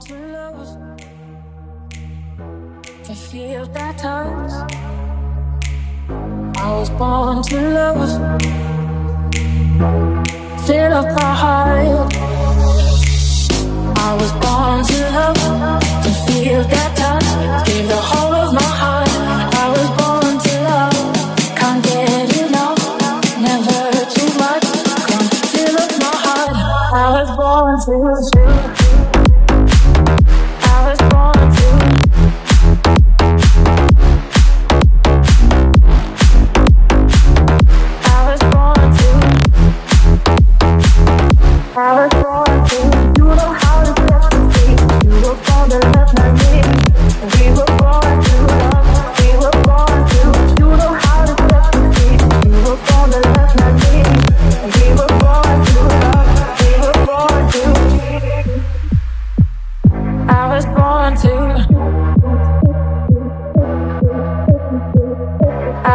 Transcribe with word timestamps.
to 0.00 0.14
love, 0.14 0.78
feel 3.30 3.66
that 3.66 3.98
touch. 3.98 4.52
I 6.56 6.72
was 6.78 6.90
born 6.90 7.42
to 7.42 7.56
love, 7.74 8.10
fill 10.66 10.92
up 10.92 11.06
my 11.16 11.34
heart. 11.42 12.14
I 13.98 14.14
was 14.20 14.32
born 14.42 14.84
to 14.84 14.98
love, 15.16 15.36
to 16.04 16.10
feel 16.26 16.62
that 16.62 16.90
touch, 16.96 17.66
give 17.66 17.88
the 17.88 17.96
whole 17.96 18.34
of 18.34 18.54
my 18.54 18.62
heart. 18.62 19.08
I 19.08 19.68
was 19.74 19.88
born 19.98 20.38
to 20.44 20.52
love, 20.68 20.98
can't 21.56 21.82
get 21.82 22.36
enough, 22.38 22.82
never 23.40 23.82
too 24.14 24.30
much. 24.38 24.64
Come 25.08 25.28
fill 25.50 25.76
up 25.76 25.92
my 25.98 26.14
heart. 26.24 26.54
I 26.92 27.06
was 27.16 27.28
born 27.36 27.74
to. 27.80 28.74
I 28.74 28.77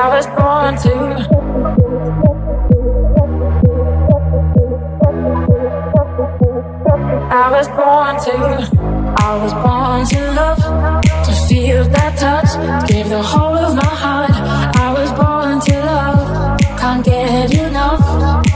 I 0.03 0.09
was 0.09 0.27
born 0.27 0.75
to. 0.83 0.95
I 7.31 7.49
was 7.49 7.67
born 7.69 8.15
to, 8.25 8.35
I 9.17 9.31
was 9.41 9.53
born 9.63 10.05
to 10.11 10.19
love, 10.33 10.61
to 11.25 11.31
feel 11.47 11.85
that 11.85 12.17
touch, 12.17 12.51
give 12.89 13.07
the 13.07 13.23
whole 13.23 13.55
of 13.55 13.75
my 13.77 13.95
heart. 14.03 14.35
I 14.75 14.91
was 14.91 15.09
born 15.13 15.61
to 15.67 15.75
love, 15.85 16.59
can't 16.77 17.05
get 17.05 17.53
enough, 17.53 18.03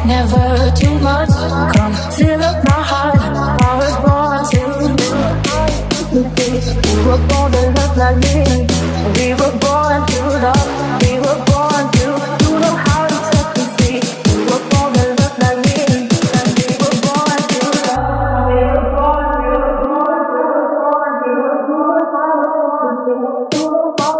never 0.06 0.70
too 0.76 1.00
much. 1.00 1.30
Come 1.78 1.94
fill 2.12 2.42
up 2.42 2.62
my 2.66 2.82
heart. 2.92 3.22
I 3.64 3.74
was 3.82 3.96
born 4.04 4.44
to. 4.52 4.62
You 6.12 7.00
were 7.08 7.24
born 7.30 7.52
to 7.54 7.62
love 7.78 7.96
like 7.96 8.18
me. 8.18 8.68
São 23.78 23.94
Paulo. 23.96 24.17